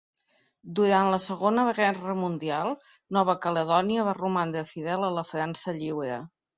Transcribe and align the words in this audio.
Durant 0.79 1.09
la 1.15 1.19
Segona 1.25 1.65
Guerra 1.81 2.17
Mundial 2.23 2.71
Nova 3.19 3.39
Caledònia 3.47 4.09
va 4.11 4.19
romandre 4.25 4.69
fidel 4.75 5.11
a 5.13 5.17
la 5.21 5.31
França 5.33 5.81
Lliure. 5.83 6.23